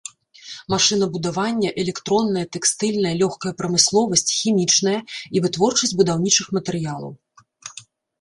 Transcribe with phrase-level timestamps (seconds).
[0.73, 4.95] Машынабудаванне, электронная, тэкстыльная, лёгкая прамысловасць, хімічная
[5.37, 7.11] і вытворчасць будаўнічых матэрыялаў.